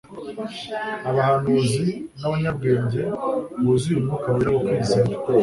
[1.09, 1.87] Abahanuzi
[2.19, 2.99] n'abanyabwenge,
[3.63, 5.09] buzuye Umwuka wera no kwizera,